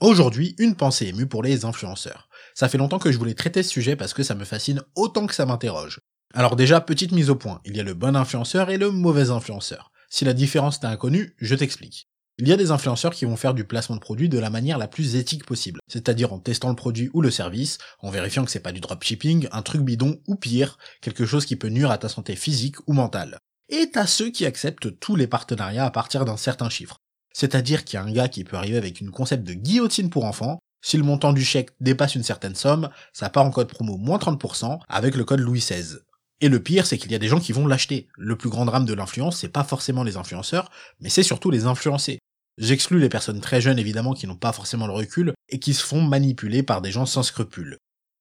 [0.00, 2.28] Aujourd'hui, une pensée émue pour les influenceurs.
[2.54, 5.26] Ça fait longtemps que je voulais traiter ce sujet parce que ça me fascine autant
[5.26, 6.00] que ça m'interroge.
[6.34, 9.30] Alors déjà, petite mise au point, il y a le bon influenceur et le mauvais
[9.30, 9.92] influenceur.
[10.10, 12.08] Si la différence t'est inconnue, je t'explique.
[12.38, 14.76] Il y a des influenceurs qui vont faire du placement de produit de la manière
[14.76, 18.50] la plus éthique possible, c'est-à-dire en testant le produit ou le service, en vérifiant que
[18.50, 21.96] c'est pas du dropshipping, un truc bidon ou pire, quelque chose qui peut nuire à
[21.96, 23.38] ta santé physique ou mentale.
[23.70, 26.98] Et t'as ceux qui acceptent tous les partenariats à partir d'un certain chiffre.
[27.36, 30.24] C'est-à-dire qu'il y a un gars qui peut arriver avec une concept de guillotine pour
[30.24, 33.98] enfants, si le montant du chèque dépasse une certaine somme, ça part en code promo
[33.98, 35.98] moins 30% avec le code Louis XVI.
[36.40, 38.08] Et le pire, c'est qu'il y a des gens qui vont l'acheter.
[38.16, 41.66] Le plus grand drame de l'influence, c'est pas forcément les influenceurs, mais c'est surtout les
[41.66, 42.20] influencés.
[42.56, 45.84] J'exclus les personnes très jeunes évidemment qui n'ont pas forcément le recul et qui se
[45.84, 47.76] font manipuler par des gens sans scrupules.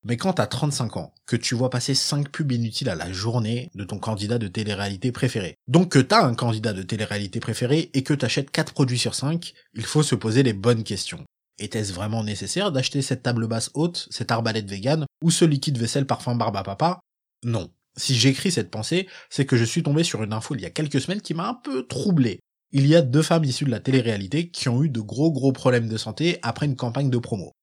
[0.07, 3.71] Mais quand t'as 35 ans, que tu vois passer 5 pubs inutiles à la journée
[3.73, 8.03] de ton candidat de télé-réalité préféré, donc que t'as un candidat de télé-réalité préféré et
[8.03, 11.25] que t'achètes 4 produits sur 5, il faut se poser les bonnes questions.
[11.57, 16.05] Était-ce vraiment nécessaire d'acheter cette table basse haute, cette arbalète vegan, ou ce liquide vaisselle
[16.05, 16.99] parfum barbe à papa?
[17.43, 17.71] Non.
[17.97, 20.69] Si j'écris cette pensée, c'est que je suis tombé sur une info il y a
[20.69, 22.39] quelques semaines qui m'a un peu troublé
[22.71, 25.53] il y a deux femmes issues de la télé-réalité qui ont eu de gros gros
[25.53, 27.53] problèmes de santé après une campagne de promo.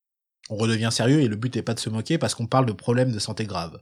[0.53, 2.72] On redevient sérieux et le but n'est pas de se moquer parce qu'on parle de
[2.72, 3.78] problèmes de santé graves.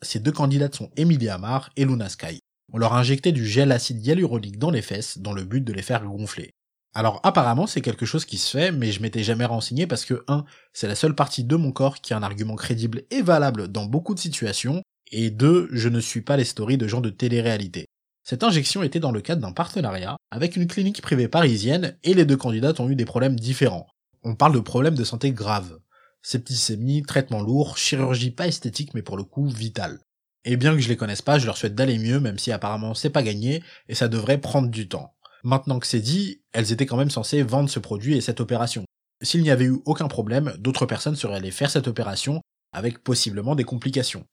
[0.00, 2.40] Ces deux candidates sont Emilie Amar et Luna Sky.
[2.72, 5.74] On leur a injecté du gel acide hyaluronique dans les fesses dans le but de
[5.74, 6.52] les faire gonfler.
[6.94, 10.24] Alors apparemment c'est quelque chose qui se fait, mais je m'étais jamais renseigné parce que
[10.26, 10.46] 1.
[10.72, 13.84] C'est la seule partie de mon corps qui a un argument crédible et valable dans
[13.84, 14.80] beaucoup de situations,
[15.12, 15.68] et 2.
[15.72, 17.84] Je ne suis pas les stories de gens de télé-réalité.
[18.26, 22.24] Cette injection était dans le cadre d'un partenariat avec une clinique privée parisienne et les
[22.24, 23.88] deux candidates ont eu des problèmes différents.
[24.22, 25.80] On parle de problèmes de santé graves.
[26.26, 30.00] Septicémie, traitement lourd, chirurgie pas esthétique mais pour le coup vitale.
[30.46, 32.94] Et bien que je les connaisse pas, je leur souhaite d'aller mieux même si apparemment
[32.94, 35.14] c'est pas gagné et ça devrait prendre du temps.
[35.42, 38.86] Maintenant que c'est dit, elles étaient quand même censées vendre ce produit et cette opération.
[39.20, 42.40] S'il n'y avait eu aucun problème, d'autres personnes seraient allées faire cette opération
[42.72, 44.24] avec possiblement des complications.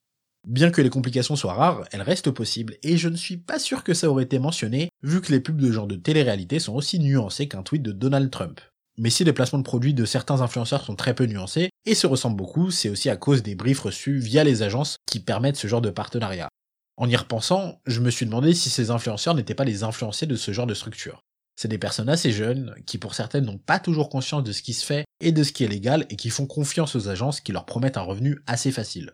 [0.47, 3.83] Bien que les complications soient rares, elles restent possibles, et je ne suis pas sûr
[3.83, 6.99] que ça aurait été mentionné, vu que les pubs de genre de télé-réalité sont aussi
[6.99, 8.61] nuancés qu'un tweet de Donald Trump.
[8.97, 12.07] Mais si les placements de produits de certains influenceurs sont très peu nuancés, et se
[12.07, 15.67] ressemblent beaucoup, c'est aussi à cause des briefs reçus via les agences qui permettent ce
[15.67, 16.49] genre de partenariat.
[16.97, 20.35] En y repensant, je me suis demandé si ces influenceurs n'étaient pas les influencés de
[20.35, 21.21] ce genre de structure.
[21.55, 24.73] C'est des personnes assez jeunes, qui pour certaines n'ont pas toujours conscience de ce qui
[24.73, 27.51] se fait et de ce qui est légal, et qui font confiance aux agences qui
[27.51, 29.13] leur promettent un revenu assez facile.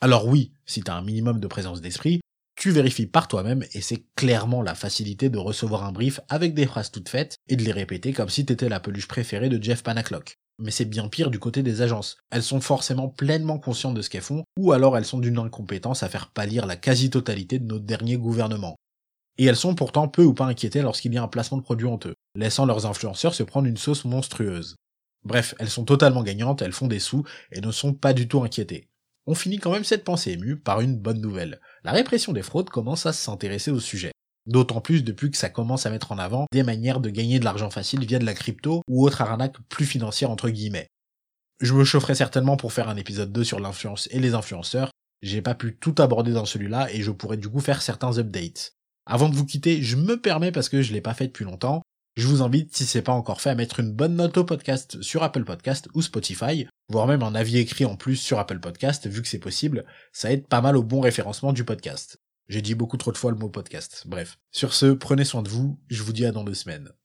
[0.00, 2.20] Alors oui, si t'as un minimum de présence d'esprit,
[2.56, 6.66] tu vérifies par toi-même et c'est clairement la facilité de recevoir un brief avec des
[6.66, 9.82] phrases toutes faites et de les répéter comme si t'étais la peluche préférée de Jeff
[9.82, 10.36] Panaclock.
[10.58, 12.18] Mais c'est bien pire du côté des agences.
[12.30, 16.02] Elles sont forcément pleinement conscientes de ce qu'elles font, ou alors elles sont d'une incompétence
[16.02, 18.76] à faire pâlir la quasi-totalité de notre dernier gouvernement.
[19.38, 21.86] Et elles sont pourtant peu ou pas inquiétées lorsqu'il y a un placement de produit
[21.86, 24.76] honteux, laissant leurs influenceurs se prendre une sauce monstrueuse.
[25.24, 28.42] Bref, elles sont totalement gagnantes, elles font des sous, et ne sont pas du tout
[28.42, 28.88] inquiétées
[29.26, 31.60] on finit quand même cette pensée émue par une bonne nouvelle.
[31.84, 34.11] La répression des fraudes commence à s'intéresser au sujet.
[34.46, 37.44] D'autant plus depuis que ça commence à mettre en avant des manières de gagner de
[37.44, 40.88] l'argent facile via de la crypto ou autre arnaque plus financière entre guillemets.
[41.60, 44.90] Je me chaufferai certainement pour faire un épisode 2 sur l'influence et les influenceurs,
[45.22, 48.72] j'ai pas pu tout aborder dans celui-là et je pourrais du coup faire certains updates.
[49.06, 51.82] Avant de vous quitter, je me permets parce que je l'ai pas fait depuis longtemps,
[52.14, 55.00] je vous invite, si c'est pas encore fait, à mettre une bonne note au podcast
[55.00, 59.06] sur Apple Podcast ou Spotify, voire même un avis écrit en plus sur Apple Podcast,
[59.06, 62.18] vu que c'est possible, ça aide pas mal au bon référencement du podcast.
[62.48, 64.04] J'ai dit beaucoup trop de fois le mot podcast.
[64.06, 64.38] Bref.
[64.50, 66.92] Sur ce, prenez soin de vous, je vous dis à dans deux semaines.